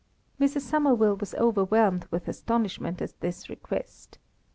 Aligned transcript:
Mrs. 0.39 0.61
Somerville 0.61 1.15
was 1.17 1.35
overwhelmed 1.35 2.07
with 2.09 2.27
astonishment 2.27 3.03
at 3.03 3.19
this 3.19 3.49
request. 3.51 4.17